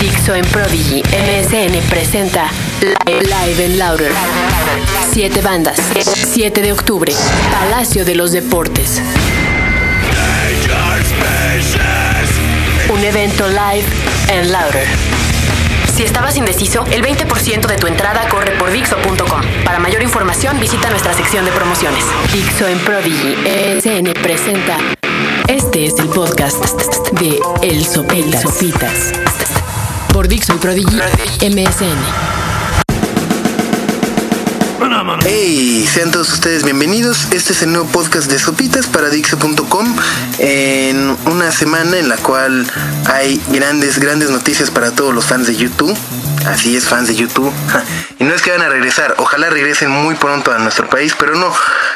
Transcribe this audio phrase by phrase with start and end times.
[0.00, 2.50] Dixo en Prodigy MSN presenta
[3.06, 4.10] Live en Louder.
[5.12, 5.78] Siete bandas.
[6.32, 7.12] 7 de octubre.
[7.52, 9.02] Palacio de los Deportes.
[12.88, 13.84] Un evento live
[14.32, 14.86] en Louder.
[15.94, 19.42] Si estabas indeciso, el 20% de tu entrada corre por Dixo.com.
[19.66, 22.04] Para mayor información, visita nuestra sección de promociones.
[22.32, 24.78] Dixo en Prodigy MSN presenta.
[25.46, 26.64] Este es el podcast
[27.20, 28.42] de El Sopitas.
[28.42, 29.49] Sopitas.
[30.20, 30.84] Por Dixo y Prodigy
[31.48, 31.96] MSN.
[35.22, 37.28] Hey, sean todos ustedes bienvenidos.
[37.32, 39.96] Este es el nuevo podcast de Sopitas para Dixo.com
[40.38, 42.70] en una semana en la cual
[43.06, 45.96] hay grandes, grandes noticias para todos los fans de YouTube.
[46.46, 47.50] Así es, fans de YouTube.
[48.18, 51.34] Y no es que van a regresar, ojalá regresen muy pronto a nuestro país, pero
[51.36, 51.50] no.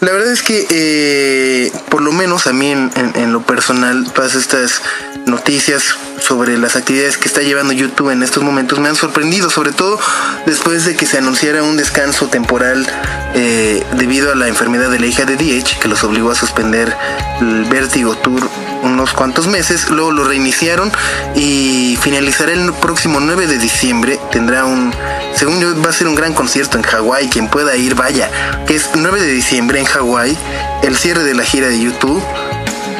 [0.00, 4.82] La verdad es que, eh, por lo menos a mí en, lo personal, todas estas
[5.26, 9.72] noticias sobre las actividades que está llevando YouTube en estos momentos me han sorprendido, sobre
[9.72, 9.98] todo
[10.44, 12.86] después de que se anunciara un descanso temporal
[13.34, 16.94] eh, debido a la enfermedad de la hija de DH, que los obligó a suspender
[17.40, 18.48] el Vertigo Tour
[18.82, 20.90] unos cuantos meses, luego lo reiniciaron
[21.34, 24.92] y finalizará el próximo 9 de diciembre, tendrá un,
[25.34, 28.30] según yo, va a ser un gran concierto en Hawái, quien pueda ir, vaya,
[28.66, 30.36] que es 9 de diciembre en Hawái,
[30.82, 32.22] el cierre de la gira de YouTube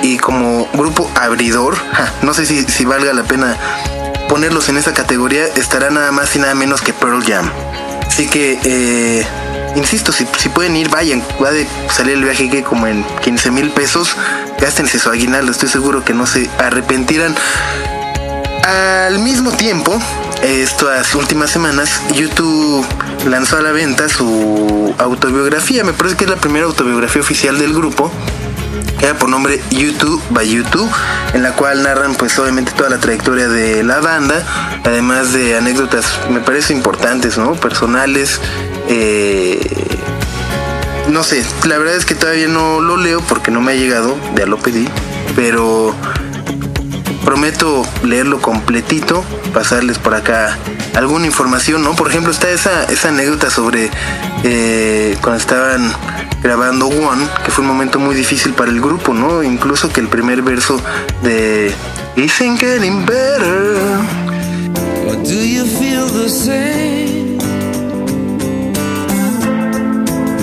[0.03, 1.77] y como grupo abridor,
[2.23, 3.57] no sé si, si valga la pena
[4.29, 7.51] ponerlos en esa categoría, estará nada más y nada menos que Pearl Jam.
[8.07, 9.27] Así que, eh,
[9.75, 11.23] insisto, si, si, pueden ir, vayan.
[11.43, 14.17] Va de salir el viaje que como en 15 mil pesos.
[14.61, 17.35] Gástense su aguinaldo, estoy seguro que no se arrepentirán.
[18.65, 20.01] Al mismo tiempo,
[20.43, 22.84] estas últimas semanas, YouTube
[23.27, 25.84] lanzó a la venta su autobiografía.
[25.84, 28.11] Me parece que es la primera autobiografía oficial del grupo
[29.01, 30.91] era por nombre YouTube by YouTube,
[31.34, 34.45] en la cual narran pues obviamente toda la trayectoria de la banda,
[34.84, 37.53] además de anécdotas, me parece importantes, ¿no?
[37.55, 38.41] Personales.
[38.89, 39.86] Eh,
[41.09, 44.17] no sé, la verdad es que todavía no lo leo porque no me ha llegado,
[44.37, 44.89] ya lo pedí,
[45.34, 45.94] pero
[47.25, 50.56] prometo leerlo completito, pasarles por acá
[50.94, 51.94] alguna información, ¿no?
[51.94, 53.91] Por ejemplo, está esa, esa anécdota sobre
[54.44, 55.93] eh, cuando estaban
[56.43, 59.43] grabando One, que fue un momento muy difícil para el grupo, ¿no?
[59.43, 60.81] Incluso que el primer verso
[61.23, 61.75] de
[62.17, 63.77] Isn't Getting Better.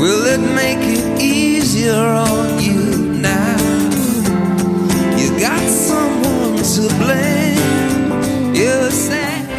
[0.03, 2.81] Will it make it easier on you
[3.21, 3.55] now?
[5.15, 7.53] You got someone to blame.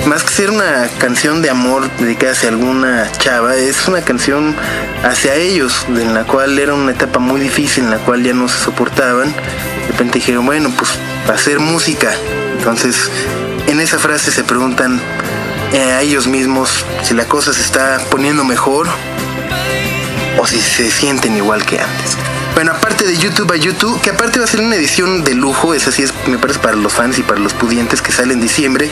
[0.07, 4.55] Más que ser una canción de amor dedicada hacia alguna chava, es una canción
[5.03, 8.47] hacia ellos, en la cual era una etapa muy difícil, en la cual ya no
[8.47, 9.31] se soportaban.
[9.33, 10.91] De repente dijeron, bueno, pues
[11.33, 12.13] hacer música.
[12.59, 13.11] Entonces,
[13.67, 15.01] en esa frase se preguntan
[15.73, 18.89] eh, a ellos mismos si la cosa se está poniendo mejor
[20.39, 22.17] o si se sienten igual que antes.
[22.55, 25.75] Bueno, aparte de YouTube a YouTube, que aparte va a ser una edición de lujo,
[25.75, 28.41] esa sí es, me parece, para los fans y para los pudientes que sale en
[28.41, 28.91] diciembre.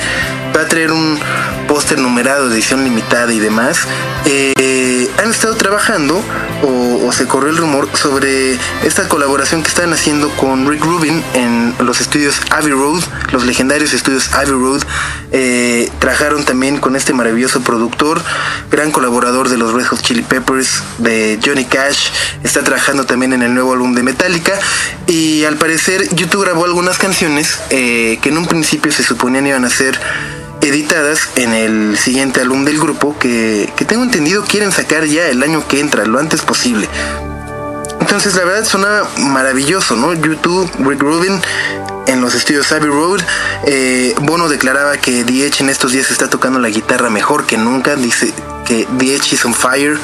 [0.72, 1.18] Traer un
[1.68, 3.86] póster numerado edición limitada y demás.
[4.24, 6.24] Eh, han estado trabajando,
[6.62, 11.74] o, se corrió el rumor, sobre esta colaboración que están haciendo con Rick Rubin en
[11.80, 14.82] los estudios Abbey Road, los legendarios estudios Abbey Road.
[15.30, 18.22] Eh, trabajaron también con este maravilloso productor,
[18.70, 22.08] gran colaborador de los Red Hot Chili Peppers, de Johnny Cash.
[22.44, 24.58] Está trabajando también en el nuevo álbum de Metallica.
[25.06, 29.66] Y al parecer YouTube grabó algunas canciones eh, que en un principio se suponían iban
[29.66, 30.00] a ser
[30.62, 35.42] editadas en el siguiente álbum del grupo que, que tengo entendido quieren sacar ya el
[35.42, 36.88] año que entra, lo antes posible.
[38.00, 40.12] Entonces la verdad suena maravilloso, ¿no?
[40.12, 41.40] YouTube, Rick Rubin
[42.06, 43.20] en los estudios Abbey Road.
[43.64, 47.96] Eh, Bono declaraba que The en estos días está tocando la guitarra mejor que nunca.
[47.96, 48.32] Dice
[48.66, 49.98] que The is on fire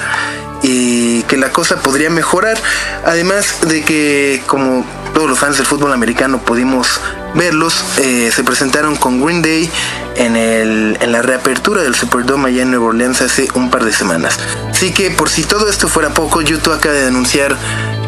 [0.62, 2.58] y que la cosa podría mejorar.
[3.04, 7.00] Además de que, como todos los fans del fútbol americano pudimos
[7.34, 9.70] verlos, eh, se presentaron con Green Day
[10.16, 13.92] en, el, en la reapertura del Superdome allá en Nueva Orleans hace un par de
[13.92, 14.38] semanas.
[14.70, 17.56] Así que por si todo esto fuera poco, YouTube acaba de anunciar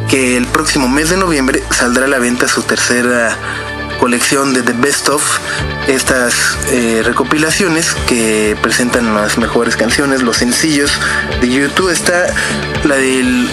[0.09, 3.37] que el próximo mes de noviembre saldrá a la venta su tercera
[4.01, 5.23] colección de The Best of,
[5.87, 10.91] estas eh, recopilaciones que presentan las mejores canciones, los sencillos
[11.41, 11.91] de YouTube.
[11.91, 12.27] Está
[12.85, 13.49] la del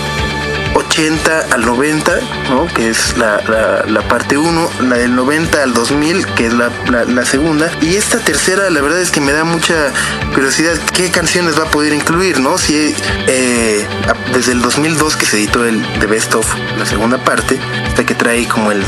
[0.77, 2.19] 80 al 90,
[2.49, 2.67] ¿no?
[2.67, 3.41] que es la,
[3.87, 8.19] la, parte 1, la del 90 al 2000, que es la, la, segunda, y esta
[8.19, 9.91] tercera, la verdad es que me da mucha
[10.35, 12.59] curiosidad qué canciones va a poder incluir, ¿no?
[12.59, 12.93] Si
[13.27, 13.87] eh,
[14.33, 16.47] desde el 2002 que se editó el The Best of,
[16.77, 18.83] la segunda parte, hasta que trae como el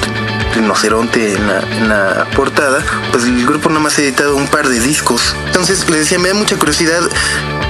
[0.53, 4.69] rinoceronte en la, en la portada, pues el grupo nada más ha editado un par
[4.69, 5.35] de discos.
[5.47, 7.01] Entonces les decía, me da mucha curiosidad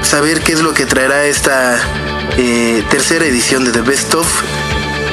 [0.01, 1.80] saber qué es lo que traerá esta
[2.37, 4.27] eh, tercera edición de The Best Of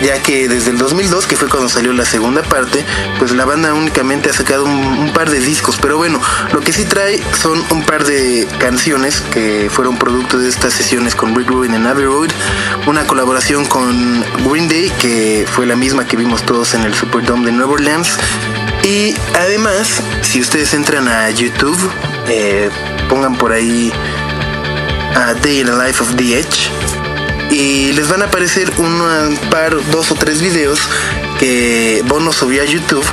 [0.03, 2.85] ya que desde el 2002, que fue cuando salió la segunda parte,
[3.19, 6.21] pues la banda únicamente ha sacado un, par de discos, pero bueno,
[6.53, 11.15] lo que sí trae son un par de canciones que fueron producto de estas sesiones
[11.15, 12.31] con Rick Rubin en Abbey Road,
[12.87, 17.47] una colaboración con Green Day, que fue la misma que vimos todos en el Superdome
[17.47, 18.19] de Nueva Orleans,
[18.83, 21.79] y además, si ustedes entran a YouTube,
[22.29, 22.71] eh,
[23.09, 23.93] pongan por ahí
[25.15, 26.71] a Day in the Life of the Edge,
[27.51, 30.79] y les van a aparecer un par, dos o tres videos
[31.39, 33.05] que Bono subió a YouTube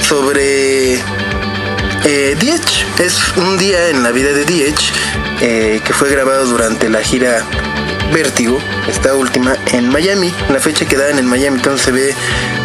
[0.00, 0.94] sobre
[2.04, 2.36] eh,
[2.98, 4.92] Es un día en la vida de Diech
[5.40, 7.44] eh, que fue grabado durante la gira
[8.12, 8.58] Vértigo,
[8.88, 10.32] esta última, en Miami.
[10.48, 12.14] La fecha que dan en Miami, entonces se ve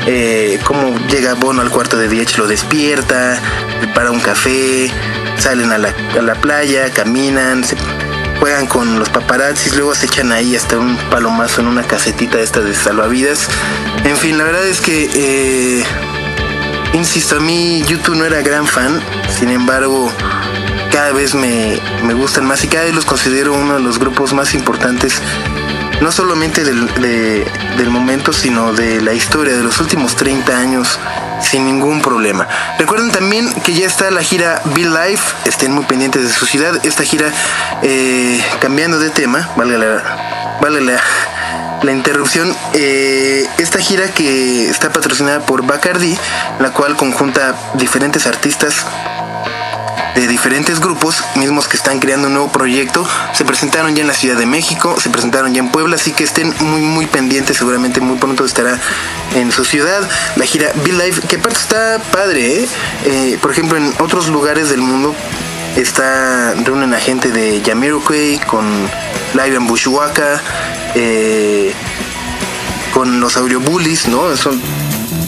[0.06, 3.42] eh, cómo llega Bono al cuarto de Diech, lo despierta,
[3.80, 4.92] prepara un café,
[5.38, 7.75] salen a la, a la playa, caminan, se
[8.39, 12.62] juegan con los paparazzis, luego se echan ahí hasta un palomazo en una casetita esta
[12.62, 13.47] de salvavidas.
[14.03, 15.83] En fin, la verdad es que, eh,
[16.94, 19.01] insisto, a mí YouTube no era gran fan,
[19.38, 20.12] sin embargo,
[20.91, 24.33] cada vez me, me gustan más y cada vez los considero uno de los grupos
[24.33, 25.21] más importantes
[26.01, 26.88] no solamente del,
[27.77, 30.97] del, momento, sino de la historia de los últimos 30 años
[31.41, 32.47] sin ningún problema.
[32.77, 36.86] Recuerden también que ya está la gira Be Life, estén muy pendientes de su ciudad.
[36.86, 37.31] Esta gira,
[37.81, 45.39] eh, cambiando de tema, vale la, vale la, interrupción, eh, esta gira que está patrocinada
[45.39, 46.18] por Bacardi,
[46.59, 48.86] la cual conjunta diferentes artistas
[50.16, 53.08] de diferentes grupos mismos que están creando un nuevo proyecto.
[53.34, 56.24] Se presentaron ya en la Ciudad de México, se presentaron ya en Puebla, así que
[56.24, 58.80] estén muy muy pendientes, seguramente muy pronto estará
[59.36, 60.08] en su ciudad.
[60.36, 62.70] La gira Be Live, que aparte está padre, ¿eh?
[63.06, 65.16] Eh, por ejemplo en otros lugares del mundo
[65.76, 68.66] está reúnen a gente de Jamiroquai con
[69.34, 70.42] Live en Bushwaka,
[70.96, 71.74] eh,
[72.94, 74.36] con los Bullies, ¿no?
[74.36, 74.60] Son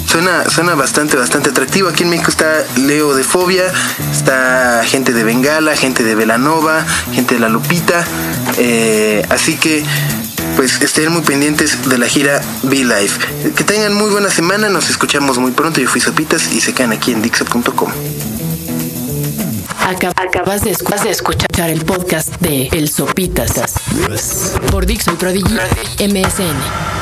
[0.05, 1.89] Suena, suena bastante, bastante atractivo.
[1.89, 3.71] Aquí en México está Leo de Fobia,
[4.11, 8.03] está gente de Bengala, gente de Velanova, gente de La Lupita.
[8.57, 9.83] Eh, así que
[10.55, 13.19] pues estén muy pendientes de la gira Be Life.
[13.55, 15.79] Que tengan muy buena semana, nos escuchamos muy pronto.
[15.79, 17.91] Yo fui Sopitas y se quedan aquí en Dixa.com.
[19.91, 20.71] Acabas de,
[21.09, 23.51] escuchar el podcast de El Sopitas
[24.71, 25.53] por Dixon Prodigy
[25.99, 27.00] MSN.